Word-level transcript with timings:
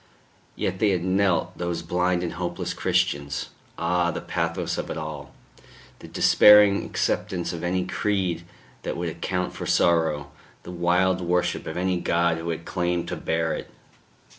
Yet 0.55 0.79
they 0.79 0.89
had 0.89 1.03
knelt, 1.03 1.55
those 1.59 1.83
blind 1.83 2.23
and 2.23 2.33
hopeless 2.33 2.73
Christians.... 2.73 3.49
Ah! 3.77 4.09
the 4.09 4.19
pathos 4.19 4.79
of 4.79 4.89
it 4.89 4.97
all, 4.97 5.31
the 5.99 6.07
despairing 6.07 6.83
acceptance 6.83 7.53
of 7.53 7.63
any 7.63 7.85
creed 7.85 8.43
that 8.81 8.97
would 8.97 9.09
account 9.09 9.53
for 9.53 9.67
sorrow, 9.67 10.31
the 10.63 10.71
wild 10.71 11.21
worship 11.21 11.67
of 11.67 11.77
any 11.77 11.99
God 11.99 12.39
who 12.39 12.49
had 12.49 12.65
claimed 12.65 13.07
to 13.09 13.15
bear 13.15 13.53
it! 13.53 13.69